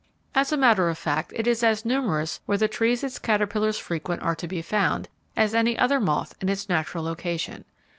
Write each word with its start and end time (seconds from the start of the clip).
As 0.33 0.51
a 0.51 0.57
matter 0.57 0.89
of 0.89 0.97
fact, 0.97 1.31
it 1.35 1.45
is 1.45 1.61
as 1.61 1.85
numerous 1.85 2.39
where 2.47 2.57
the 2.57 2.67
trees 2.67 3.03
its 3.03 3.19
caterpillars 3.19 3.77
frequent 3.77 4.23
are 4.23 4.33
to 4.33 4.47
be 4.47 4.63
found, 4.63 5.09
as 5.37 5.53
any 5.53 5.77
other 5.77 5.99
moth 5.99 6.33
in 6.41 6.49
its 6.49 6.67
natural 6.67 7.03
location. 7.03 7.65